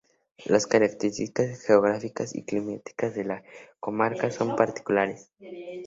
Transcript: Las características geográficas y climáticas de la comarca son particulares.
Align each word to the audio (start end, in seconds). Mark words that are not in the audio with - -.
Las 0.45 0.65
características 0.65 1.61
geográficas 1.61 2.35
y 2.35 2.43
climáticas 2.43 3.13
de 3.13 3.23
la 3.23 3.43
comarca 3.79 4.31
son 4.31 4.55
particulares. 4.55 5.29